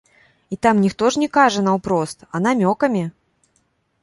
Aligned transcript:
І 0.49 0.55
там 0.63 0.79
ніхто 0.85 1.09
ж 1.15 1.19
не 1.23 1.27
кажа 1.37 1.63
наўпрост, 1.67 2.27
а 2.33 2.45
намёкамі. 2.47 3.03